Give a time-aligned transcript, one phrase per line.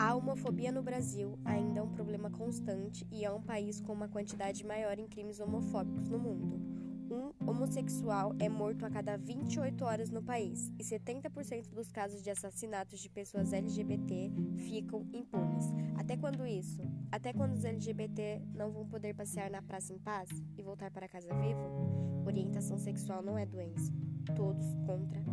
[0.00, 4.08] A homofobia no Brasil ainda é um problema constante e é um país com uma
[4.08, 6.58] quantidade maior em crimes homofóbicos no mundo.
[7.10, 12.30] Um homossexual é morto a cada 28 horas no país e 70% dos casos de
[12.30, 15.66] assassinatos de pessoas LGBT ficam impunes.
[15.98, 16.80] Até quando isso?
[17.12, 21.08] Até quando os LGBT não vão poder passear na praça em paz e voltar para
[21.08, 22.24] casa vivo?
[22.24, 23.92] Orientação sexual não é doença.
[24.34, 25.29] Todos contra